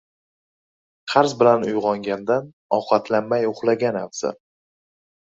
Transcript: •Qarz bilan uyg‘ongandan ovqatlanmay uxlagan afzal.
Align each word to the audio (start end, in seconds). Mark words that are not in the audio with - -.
•Qarz 1.11 1.33
bilan 1.41 1.65
uyg‘ongandan 1.67 2.47
ovqatlanmay 2.77 3.45
uxlagan 3.51 3.99
afzal. 4.01 4.35